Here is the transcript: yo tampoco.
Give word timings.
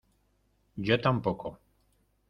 yo 0.77 0.97
tampoco. 0.99 1.57